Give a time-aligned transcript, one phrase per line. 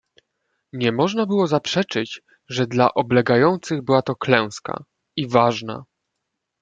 [0.73, 4.83] "Nie można było zaprzeczyć, że dla oblegających była to klęska,
[5.15, 5.83] i ważna."